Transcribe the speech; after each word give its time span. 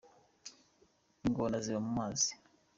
Ingona 1.25 1.57
ziba 1.63 1.79
mu 1.85 1.91
mazi. 1.99 2.31